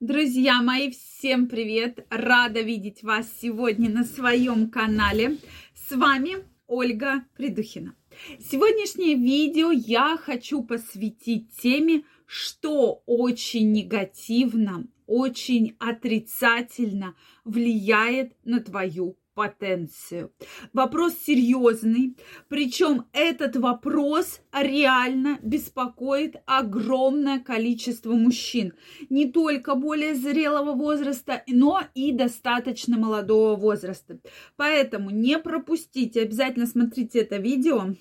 Друзья 0.00 0.62
мои, 0.62 0.92
всем 0.92 1.48
привет! 1.48 2.06
Рада 2.08 2.60
видеть 2.60 3.02
вас 3.02 3.26
сегодня 3.42 3.90
на 3.90 4.04
своем 4.04 4.70
канале. 4.70 5.38
С 5.74 5.90
вами 5.90 6.36
Ольга 6.68 7.24
Придухина. 7.36 7.96
Сегодняшнее 8.38 9.16
видео 9.16 9.72
я 9.72 10.16
хочу 10.16 10.62
посвятить 10.62 11.50
теме, 11.60 12.04
что 12.26 13.02
очень 13.06 13.72
негативно, 13.72 14.86
очень 15.08 15.74
отрицательно 15.80 17.16
влияет 17.44 18.36
на 18.44 18.60
твою 18.60 19.18
потенцию. 19.38 20.32
Вопрос 20.72 21.14
серьезный, 21.14 22.16
причем 22.48 23.04
этот 23.12 23.54
вопрос 23.54 24.40
реально 24.52 25.38
беспокоит 25.44 26.42
огромное 26.44 27.38
количество 27.38 28.14
мужчин, 28.14 28.72
не 29.10 29.30
только 29.30 29.76
более 29.76 30.16
зрелого 30.16 30.72
возраста, 30.72 31.44
но 31.46 31.82
и 31.94 32.10
достаточно 32.10 32.98
молодого 32.98 33.54
возраста. 33.54 34.18
Поэтому 34.56 35.10
не 35.10 35.38
пропустите, 35.38 36.22
обязательно 36.22 36.66
смотрите 36.66 37.20
это 37.20 37.36
видео. 37.36 37.94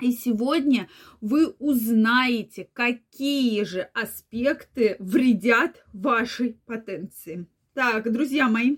И 0.00 0.12
сегодня 0.12 0.88
вы 1.20 1.48
узнаете, 1.58 2.68
какие 2.72 3.64
же 3.64 3.88
аспекты 3.94 4.94
вредят 5.00 5.84
вашей 5.92 6.60
потенции. 6.66 7.48
Так, 7.74 8.12
друзья 8.12 8.48
мои, 8.48 8.76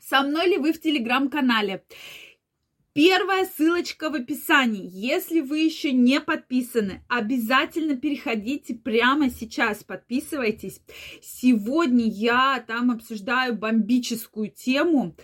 со 0.00 0.22
мной 0.22 0.48
ли 0.48 0.58
вы 0.58 0.72
в 0.72 0.80
телеграм-канале? 0.80 1.84
Первая 2.94 3.46
ссылочка 3.46 4.10
в 4.10 4.14
описании. 4.14 4.88
Если 4.90 5.40
вы 5.40 5.60
еще 5.60 5.92
не 5.92 6.20
подписаны, 6.20 7.04
обязательно 7.08 7.96
переходите 7.96 8.74
прямо 8.74 9.30
сейчас, 9.30 9.84
подписывайтесь. 9.84 10.80
Сегодня 11.22 12.06
я 12.06 12.64
там 12.66 12.90
обсуждаю 12.90 13.54
бомбическую 13.54 14.50
тему 14.50 15.14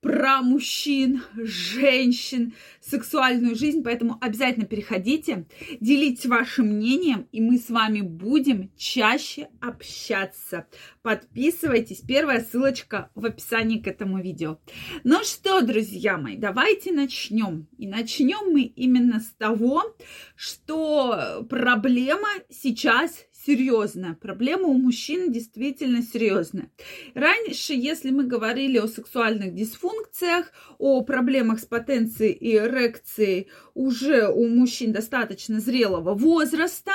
про 0.00 0.40
мужчин, 0.40 1.22
женщин, 1.36 2.54
сексуальную 2.80 3.54
жизнь, 3.54 3.82
поэтому 3.82 4.16
обязательно 4.20 4.66
переходите, 4.66 5.46
делитесь 5.80 6.26
вашим 6.26 6.66
мнением, 6.66 7.28
и 7.32 7.40
мы 7.40 7.58
с 7.58 7.68
вами 7.68 8.00
будем 8.00 8.70
чаще 8.76 9.48
общаться. 9.60 10.66
Подписывайтесь, 11.02 12.00
первая 12.00 12.40
ссылочка 12.40 13.10
в 13.14 13.26
описании 13.26 13.78
к 13.78 13.86
этому 13.86 14.22
видео. 14.22 14.58
Ну 15.04 15.22
что, 15.22 15.60
друзья 15.60 16.16
мои, 16.16 16.36
давайте 16.36 16.92
начнем. 16.92 17.68
И 17.76 17.86
начнем 17.86 18.52
мы 18.52 18.62
именно 18.62 19.20
с 19.20 19.30
того, 19.38 19.96
что 20.34 21.46
проблема 21.48 22.28
сейчас 22.48 23.26
серьезная. 23.44 24.14
Проблема 24.14 24.68
у 24.68 24.74
мужчин 24.74 25.32
действительно 25.32 26.02
серьезная. 26.02 26.70
Раньше, 27.14 27.72
если 27.72 28.10
мы 28.10 28.24
говорили 28.24 28.78
о 28.78 28.86
сексуальных 28.86 29.54
дисфункциях, 29.54 30.52
о 30.78 31.02
проблемах 31.02 31.60
с 31.60 31.64
потенцией 31.64 32.32
и 32.32 32.56
эрекцией 32.56 33.48
уже 33.74 34.28
у 34.28 34.46
мужчин 34.46 34.92
достаточно 34.92 35.60
зрелого 35.60 36.14
возраста, 36.14 36.92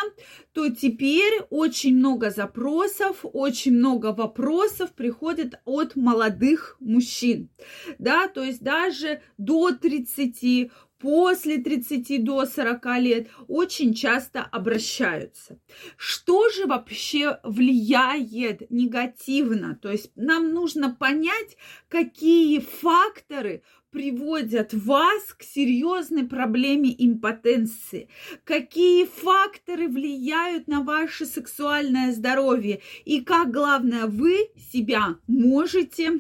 то 0.54 0.70
теперь 0.70 1.42
очень 1.50 1.98
много 1.98 2.30
запросов, 2.30 3.18
очень 3.24 3.74
много 3.74 4.14
вопросов 4.14 4.92
приходит 4.94 5.60
от 5.66 5.96
молодых 5.96 6.78
мужчин. 6.80 7.50
Да, 7.98 8.28
то 8.28 8.44
есть 8.44 8.62
даже 8.62 9.22
до 9.38 9.72
30, 9.72 10.72
после 11.00 11.58
30 11.58 12.24
до 12.24 12.46
40 12.46 12.86
лет 13.00 13.28
очень 13.48 13.94
часто 13.94 14.42
обращаются. 14.42 15.60
Что 15.98 16.50
же 16.50 16.66
вообще 16.66 17.40
влияет 17.44 18.70
негативно? 18.70 19.78
То 19.82 19.92
есть 19.92 20.12
нам 20.16 20.54
нужно 20.54 20.96
понять, 20.96 21.58
какие 21.90 22.60
факторы 22.60 23.64
приводят 23.92 24.74
вас 24.74 25.34
к 25.34 25.44
серьезной 25.44 26.26
проблеме 26.26 26.94
импотенции, 26.98 28.10
какие 28.44 29.06
факторы 29.06 29.88
влияют 29.88 30.68
на 30.68 30.82
ваше 30.82 31.26
сексуальное 31.26 32.12
здоровье 32.12 32.82
и 33.06 33.22
как, 33.22 33.52
главное, 33.52 34.08
вы 34.08 34.50
себя 34.74 35.16
можете 35.28 36.20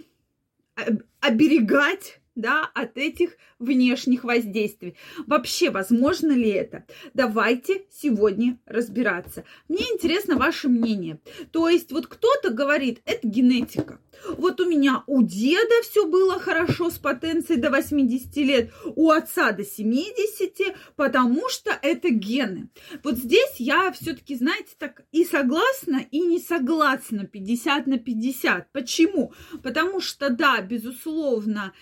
оберегать 1.19 2.21
да, 2.35 2.69
от 2.73 2.97
этих 2.97 3.37
внешних 3.59 4.23
воздействий. 4.23 4.95
Вообще, 5.25 5.69
возможно 5.69 6.31
ли 6.31 6.49
это? 6.49 6.85
Давайте 7.13 7.85
сегодня 7.91 8.59
разбираться. 8.65 9.45
Мне 9.67 9.83
интересно 9.93 10.37
ваше 10.37 10.67
мнение. 10.67 11.19
То 11.51 11.69
есть, 11.69 11.91
вот 11.91 12.07
кто-то 12.07 12.51
говорит, 12.51 13.01
это 13.05 13.27
генетика. 13.27 13.99
Вот 14.37 14.59
у 14.59 14.69
меня 14.69 15.03
у 15.07 15.23
деда 15.23 15.81
все 15.83 16.05
было 16.05 16.39
хорошо 16.39 16.89
с 16.89 16.97
потенцией 16.97 17.59
до 17.59 17.69
80 17.69 18.35
лет, 18.37 18.71
у 18.95 19.11
отца 19.11 19.51
до 19.51 19.63
70, 19.63 20.75
потому 20.95 21.47
что 21.49 21.77
это 21.81 22.09
гены. 22.09 22.69
Вот 23.03 23.17
здесь 23.17 23.55
я 23.57 23.91
все-таки, 23.91 24.35
знаете, 24.35 24.73
так 24.77 25.03
и 25.11 25.25
согласна, 25.25 26.05
и 26.11 26.19
не 26.21 26.39
согласна 26.39 27.25
50 27.25 27.87
на 27.87 27.97
50. 27.97 28.71
Почему? 28.71 29.33
Потому 29.63 29.99
что, 29.99 30.29
да, 30.29 30.61
безусловно, 30.61 31.73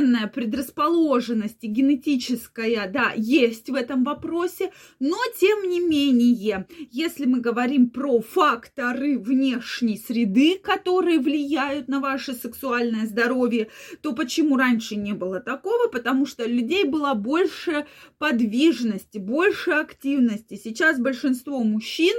генная 0.00 0.26
предрасположенность 0.26 1.62
и 1.62 1.66
генетическая, 1.66 2.88
да, 2.88 3.12
есть 3.16 3.68
в 3.68 3.74
этом 3.74 4.04
вопросе, 4.04 4.72
но 4.98 5.16
тем 5.38 5.68
не 5.68 5.80
менее, 5.80 6.66
если 6.90 7.26
мы 7.26 7.40
говорим 7.40 7.90
про 7.90 8.20
факторы 8.20 9.18
внешней 9.18 9.98
среды, 9.98 10.58
которые 10.58 11.18
влияют 11.18 11.88
на 11.88 12.00
ваше 12.00 12.32
сексуальное 12.32 13.06
здоровье, 13.06 13.68
то 14.00 14.14
почему 14.14 14.56
раньше 14.56 14.96
не 14.96 15.12
было 15.12 15.40
такого? 15.40 15.88
Потому 15.88 16.24
что 16.26 16.46
людей 16.46 16.84
было 16.84 17.14
больше 17.14 17.86
подвижности, 18.18 19.18
больше 19.18 19.72
активности. 19.72 20.58
Сейчас 20.62 20.98
большинство 20.98 21.62
мужчин 21.62 22.14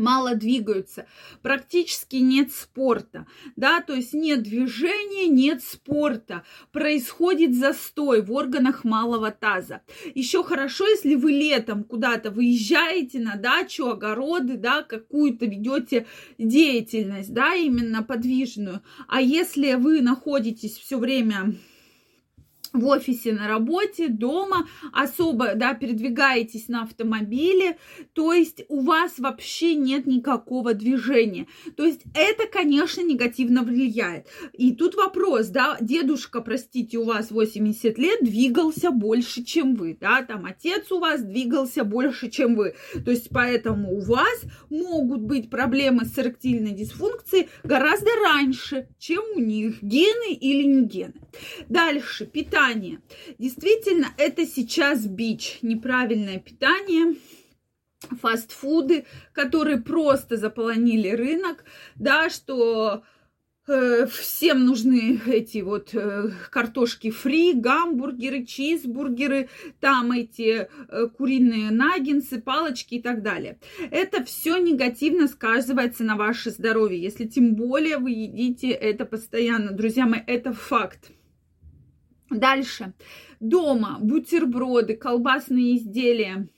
мало 0.00 0.34
двигаются, 0.34 1.06
практически 1.42 2.16
нет 2.16 2.52
спорта, 2.52 3.26
да, 3.54 3.80
то 3.80 3.94
есть 3.94 4.12
нет 4.12 4.42
движения, 4.42 5.28
нет 5.28 5.62
спорта, 5.62 6.42
происходит 6.72 7.54
застой 7.54 8.22
в 8.22 8.32
органах 8.32 8.82
малого 8.82 9.30
таза. 9.30 9.82
Еще 10.14 10.42
хорошо, 10.42 10.88
если 10.88 11.14
вы 11.14 11.30
летом 11.32 11.84
куда-то 11.84 12.30
выезжаете 12.30 13.20
на 13.20 13.36
дачу, 13.36 13.86
огороды, 13.86 14.56
да, 14.56 14.82
какую-то 14.82 15.46
ведете 15.46 16.06
деятельность, 16.38 17.32
да, 17.32 17.54
именно 17.54 18.02
подвижную, 18.02 18.82
а 19.06 19.20
если 19.20 19.74
вы 19.74 20.00
находитесь 20.00 20.76
все 20.76 20.98
время 20.98 21.54
в 22.72 22.86
офисе, 22.86 23.32
на 23.32 23.48
работе, 23.48 24.08
дома, 24.08 24.68
особо, 24.92 25.54
да, 25.54 25.74
передвигаетесь 25.74 26.68
на 26.68 26.82
автомобиле, 26.82 27.78
то 28.12 28.32
есть 28.32 28.64
у 28.68 28.80
вас 28.80 29.18
вообще 29.18 29.74
нет 29.74 30.06
никакого 30.06 30.74
движения. 30.74 31.46
То 31.76 31.84
есть 31.84 32.02
это, 32.14 32.46
конечно, 32.46 33.02
негативно 33.02 33.62
влияет. 33.62 34.26
И 34.52 34.72
тут 34.72 34.94
вопрос, 34.94 35.48
да, 35.48 35.76
дедушка, 35.80 36.40
простите, 36.40 36.98
у 36.98 37.04
вас 37.04 37.30
80 37.30 37.98
лет, 37.98 38.22
двигался 38.22 38.90
больше, 38.90 39.42
чем 39.42 39.74
вы, 39.74 39.96
да, 40.00 40.22
там 40.22 40.46
отец 40.46 40.90
у 40.92 41.00
вас 41.00 41.22
двигался 41.22 41.84
больше, 41.84 42.30
чем 42.30 42.54
вы. 42.54 42.74
То 43.04 43.10
есть 43.10 43.28
поэтому 43.30 43.96
у 43.96 44.00
вас 44.00 44.42
могут 44.68 45.22
быть 45.22 45.50
проблемы 45.50 46.04
с 46.04 46.18
эректильной 46.18 46.72
дисфункцией 46.72 47.48
гораздо 47.64 48.10
раньше, 48.24 48.88
чем 48.98 49.22
у 49.34 49.40
них, 49.40 49.82
гены 49.82 50.34
или 50.34 50.62
не 50.64 50.86
гены. 50.86 51.14
Дальше, 51.68 52.26
питание 52.26 52.59
питание. 52.60 53.00
Действительно, 53.38 54.08
это 54.16 54.46
сейчас 54.46 55.06
бич. 55.06 55.58
Неправильное 55.62 56.38
питание, 56.38 57.16
фастфуды, 58.20 59.06
которые 59.32 59.78
просто 59.78 60.36
заполонили 60.36 61.08
рынок, 61.08 61.64
да, 61.96 62.28
что 62.30 63.02
э, 63.66 64.06
всем 64.06 64.64
нужны 64.66 65.20
эти 65.26 65.58
вот 65.58 65.94
э, 65.94 66.30
картошки 66.50 67.10
фри, 67.10 67.54
гамбургеры, 67.54 68.44
чизбургеры, 68.44 69.48
там 69.80 70.12
эти 70.12 70.68
э, 70.88 71.06
куриные 71.16 71.70
наггинсы, 71.70 72.40
палочки 72.40 72.96
и 72.96 73.02
так 73.02 73.22
далее. 73.22 73.58
Это 73.90 74.24
все 74.24 74.58
негативно 74.58 75.28
сказывается 75.28 76.04
на 76.04 76.16
ваше 76.16 76.50
здоровье, 76.50 77.00
если 77.00 77.24
тем 77.26 77.54
более 77.54 77.98
вы 77.98 78.10
едите 78.10 78.70
это 78.70 79.04
постоянно. 79.04 79.72
Друзья 79.72 80.06
мои, 80.06 80.20
это 80.26 80.52
факт. 80.52 81.10
Дальше. 82.30 82.94
Дома 83.40 83.98
бутерброды, 84.00 84.96
колбасные 84.96 85.76
изделия, 85.76 86.48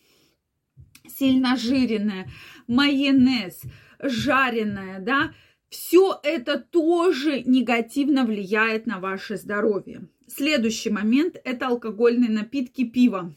сильно 1.08 1.56
жиренное, 1.56 2.30
майонез, 2.66 3.62
жареное, 4.00 5.00
да, 5.00 5.34
все 5.70 6.20
это 6.22 6.58
тоже 6.58 7.42
негативно 7.42 8.24
влияет 8.26 8.86
на 8.86 9.00
ваше 9.00 9.36
здоровье. 9.38 10.08
Следующий 10.26 10.90
момент– 10.90 11.36
это 11.44 11.69
алкогольные 11.69 12.30
напитки, 12.30 12.84
пиво. 12.84 13.34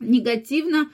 Негативно 0.00 0.90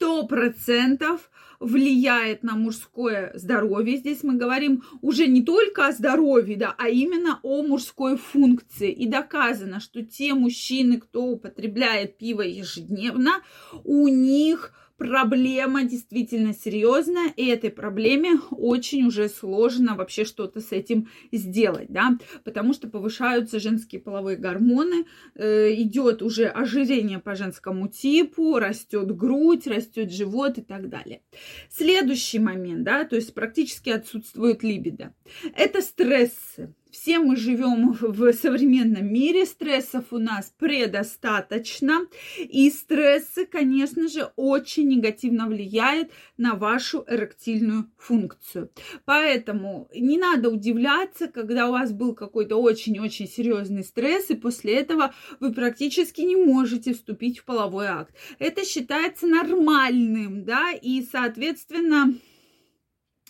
100% 0.00 1.20
влияет 1.60 2.42
на 2.42 2.54
мужское 2.54 3.32
здоровье. 3.34 3.96
Здесь 3.96 4.22
мы 4.22 4.34
говорим 4.34 4.82
уже 5.00 5.26
не 5.26 5.42
только 5.42 5.86
о 5.86 5.92
здоровье, 5.92 6.56
да, 6.56 6.74
а 6.76 6.88
именно 6.88 7.40
о 7.42 7.62
мужской 7.62 8.16
функции. 8.16 8.92
И 8.92 9.06
доказано, 9.06 9.80
что 9.80 10.02
те 10.02 10.34
мужчины, 10.34 11.00
кто 11.00 11.24
употребляет 11.24 12.16
пиво 12.16 12.42
ежедневно, 12.42 13.42
у 13.84 14.08
них 14.08 14.72
проблема 14.96 15.84
действительно 15.84 16.54
серьезная, 16.54 17.32
и 17.36 17.46
этой 17.46 17.70
проблеме 17.70 18.38
очень 18.50 19.06
уже 19.06 19.28
сложно 19.28 19.94
вообще 19.96 20.24
что-то 20.24 20.60
с 20.60 20.72
этим 20.72 21.08
сделать, 21.30 21.88
да, 21.90 22.18
потому 22.44 22.72
что 22.72 22.88
повышаются 22.88 23.60
женские 23.60 24.00
половые 24.00 24.36
гормоны, 24.36 25.06
э, 25.34 25.74
идет 25.74 26.22
уже 26.22 26.46
ожирение 26.46 27.18
по 27.18 27.34
женскому 27.34 27.88
типу, 27.88 28.58
растет 28.58 29.14
грудь, 29.16 29.66
растет 29.66 30.12
живот 30.12 30.58
и 30.58 30.62
так 30.62 30.88
далее. 30.88 31.22
Следующий 31.70 32.38
момент, 32.38 32.84
да, 32.84 33.04
то 33.04 33.16
есть 33.16 33.34
практически 33.34 33.90
отсутствует 33.90 34.62
либидо. 34.62 35.14
Это 35.54 35.80
стрессы. 35.82 36.74
Все 36.92 37.18
мы 37.18 37.36
живем 37.36 37.92
в 37.92 38.32
современном 38.34 39.10
мире, 39.10 39.46
стрессов 39.46 40.04
у 40.10 40.18
нас 40.18 40.52
предостаточно, 40.58 42.06
и 42.38 42.70
стрессы, 42.70 43.46
конечно 43.46 44.08
же, 44.08 44.30
очень 44.36 44.88
негативно 44.88 45.46
влияют 45.46 46.10
на 46.36 46.54
вашу 46.54 47.02
эректильную 47.08 47.90
функцию. 47.96 48.70
Поэтому 49.06 49.88
не 49.94 50.18
надо 50.18 50.50
удивляться, 50.50 51.28
когда 51.28 51.68
у 51.68 51.72
вас 51.72 51.92
был 51.92 52.14
какой-то 52.14 52.56
очень-очень 52.56 53.26
серьезный 53.26 53.84
стресс, 53.84 54.28
и 54.28 54.34
после 54.34 54.74
этого 54.74 55.14
вы 55.40 55.50
практически 55.54 56.20
не 56.20 56.36
можете 56.36 56.92
вступить 56.92 57.38
в 57.38 57.46
половой 57.46 57.86
акт. 57.86 58.14
Это 58.38 58.66
считается 58.66 59.26
нормальным, 59.26 60.44
да, 60.44 60.72
и, 60.72 61.02
соответственно, 61.10 62.12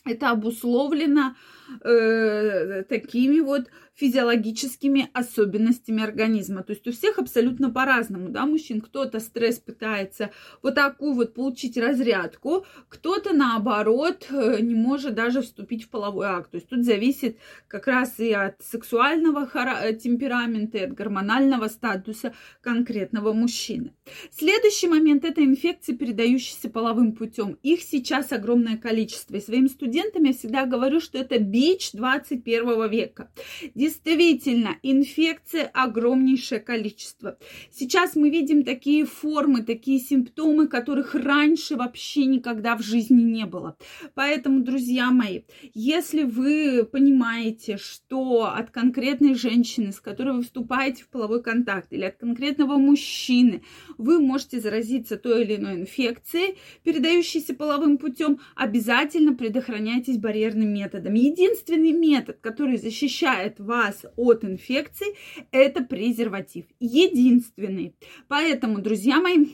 это 0.05 0.31
обусловлено 0.31 1.37
такими 1.81 3.41
вот 3.41 3.69
физиологическими 3.95 5.11
особенностями 5.13 6.03
организма. 6.03 6.63
То 6.63 6.73
есть 6.73 6.87
у 6.89 6.93
всех 6.93 7.19
абсолютно 7.19 7.71
по-разному, 7.71 8.31
да, 8.31 8.47
мужчин. 8.47 8.81
Кто-то 8.81 9.21
стресс 9.21 9.59
пытается 9.59 10.31
вот 10.63 10.75
такую 10.75 11.15
вот 11.15 11.35
получить 11.35 11.77
разрядку, 11.77 12.65
кто-то 12.89 13.35
наоборот 13.35 14.27
э, 14.31 14.61
не 14.61 14.75
может 14.75 15.15
даже 15.15 15.43
вступить 15.43 15.85
в 15.85 15.89
половой 15.89 16.27
акт. 16.27 16.51
То 16.51 16.57
есть 16.57 16.69
тут 16.69 16.85
зависит 16.85 17.37
как 17.69 17.87
раз 17.87 18.19
и 18.19 18.33
от 18.33 18.63
сексуального 18.63 19.49
э, 19.55 19.95
темперамента, 19.95 20.79
и 20.79 20.85
от 20.85 20.95
гормонального 20.95 21.69
статуса 21.69 22.33
конкретного 22.63 23.33
мужчины. 23.33 23.93
Следующий 24.31 24.89
момент 24.89 25.25
это 25.25 25.45
инфекции, 25.45 25.93
передающиеся 25.93 26.71
половым 26.71 27.13
путем. 27.13 27.59
Их 27.63 27.83
сейчас 27.83 28.33
огромное 28.33 28.79
количество. 28.79 29.37
И 29.37 29.41
своим 29.41 29.69
студентам 29.69 30.25
я 30.25 30.33
всегда 30.33 30.65
говорю, 30.65 31.01
что 31.01 31.19
это 31.19 31.39
бич 31.63 31.93
21 31.93 32.91
века. 32.91 33.31
Действительно, 33.75 34.79
инфекции 34.83 35.69
огромнейшее 35.73 36.61
количество. 36.61 37.39
Сейчас 37.71 38.17
мы 38.17 38.31
видим 38.31 38.65
такие 38.65 39.05
формы, 39.07 39.63
такие 39.63 40.01
симптомы, 40.01 40.67
которых 40.67 41.15
раньше 41.15 41.77
вообще 41.77 42.25
никогда 42.25 42.77
в 42.77 42.83
жизни 42.83 43.23
не 43.23 43.47
было. 43.47 43.77
Поэтому, 44.15 44.61
друзья 44.61 45.11
мои, 45.11 45.43
если 45.73 46.25
вы 46.25 46.85
понимаете, 46.85 47.77
что 47.77 48.47
от 48.47 48.71
конкретной 48.71 49.35
женщины, 49.35 49.93
с 49.93 50.01
которой 50.01 50.35
вы 50.35 50.43
вступаете 50.43 51.05
в 51.05 51.09
половой 51.11 51.43
контакт, 51.43 51.93
или 51.93 52.05
от 52.05 52.17
конкретного 52.17 52.77
мужчины, 52.77 53.63
вы 53.99 54.19
можете 54.19 54.61
заразиться 54.61 55.17
той 55.17 55.45
или 55.45 55.57
иной 55.57 55.75
инфекцией, 55.83 56.57
передающейся 56.83 57.55
половым 57.55 57.99
путем, 57.99 58.41
обязательно 58.57 59.35
предохраняйтесь 59.35 60.19
барьерным 60.19 60.73
методом. 60.75 61.15
Единственный 61.53 61.93
метод, 61.93 62.39
который 62.41 62.79
защищает 62.79 63.61
вас 63.61 64.07
от 64.17 64.43
инфекций, 64.43 65.09
это 65.51 65.85
презерватив. 65.85 66.65
Единственный. 66.81 67.95
Поэтому, 68.27 68.81
друзья 68.81 69.21
мои, 69.21 69.49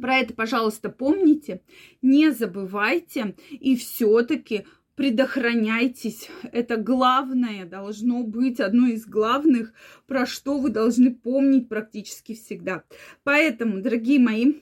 про 0.00 0.18
это, 0.18 0.32
пожалуйста, 0.32 0.88
помните, 0.88 1.60
не 2.02 2.30
забывайте 2.30 3.34
и 3.50 3.74
все-таки 3.76 4.64
предохраняйтесь. 4.94 6.28
Это 6.52 6.76
главное, 6.76 7.66
должно 7.66 8.22
быть 8.22 8.60
одно 8.60 8.86
из 8.86 9.06
главных, 9.06 9.72
про 10.06 10.24
что 10.24 10.56
вы 10.58 10.70
должны 10.70 11.12
помнить 11.12 11.68
практически 11.68 12.34
всегда. 12.34 12.84
Поэтому, 13.24 13.82
дорогие 13.82 14.20
мои, 14.20 14.54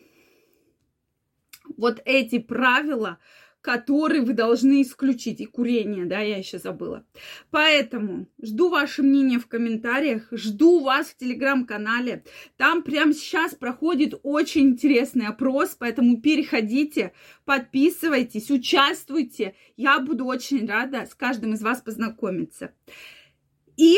вот 1.77 2.01
эти 2.07 2.39
правила– 2.39 3.19
который 3.65 4.21
вы 4.21 4.35
должны 4.35 4.83
исключить. 4.83 5.41
И 5.41 5.47
курение, 5.47 6.05
да, 6.05 6.21
я 6.21 6.37
еще 6.37 6.59
забыла. 6.59 7.07
Поэтому 7.51 8.29
жду 8.43 8.69
ваше 8.69 9.03
мнение 9.03 9.39
в 9.39 9.47
комментариях, 9.47 10.29
жду 10.33 10.81
вас 10.81 11.07
в 11.07 11.17
телеграм-канале. 11.17 12.25
Там 12.59 12.83
прямо 12.83 13.15
сейчас 13.15 13.55
проходит 13.55 14.21
очень 14.23 14.67
интересный 14.73 15.27
опрос, 15.27 15.77
поэтому 15.79 16.21
переходите, 16.21 17.15
подписывайтесь, 17.47 18.51
участвуйте. 18.51 19.55
Я 19.79 19.99
буду 19.99 20.27
очень 20.27 20.69
рада 20.69 21.07
с 21.07 21.15
каждым 21.15 21.55
из 21.55 21.63
вас 21.63 21.81
познакомиться. 21.81 22.75
И 23.79 23.97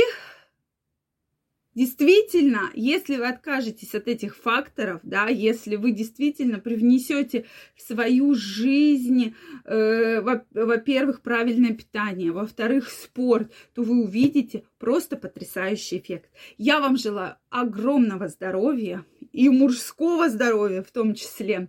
Действительно, 1.76 2.70
если 2.72 3.16
вы 3.16 3.28
откажетесь 3.28 3.94
от 3.94 4.08
этих 4.08 4.34
факторов, 4.34 5.00
да, 5.02 5.26
если 5.26 5.76
вы 5.76 5.92
действительно 5.92 6.58
привнесете 6.58 7.44
в 7.74 7.82
свою 7.82 8.34
жизнь, 8.34 9.34
э, 9.66 10.22
во-первых, 10.22 11.20
правильное 11.20 11.74
питание, 11.74 12.32
во-вторых, 12.32 12.88
спорт, 12.88 13.52
то 13.74 13.82
вы 13.82 14.02
увидите 14.04 14.64
просто 14.78 15.18
потрясающий 15.18 15.98
эффект. 15.98 16.30
Я 16.56 16.80
вам 16.80 16.96
желаю 16.96 17.36
огромного 17.50 18.28
здоровья 18.28 19.04
и 19.32 19.50
мужского 19.50 20.30
здоровья 20.30 20.82
в 20.82 20.90
том 20.90 21.14
числе, 21.14 21.68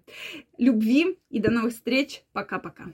любви 0.58 1.18
и 1.30 1.40
до 1.40 1.52
новых 1.52 1.74
встреч. 1.74 2.24
Пока-пока. 2.32 2.94